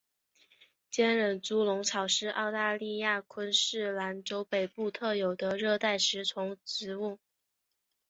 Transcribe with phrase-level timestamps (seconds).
[0.89, 7.19] 坚韧猪笼草是澳大利亚昆士兰州北部特有的热带食虫植物。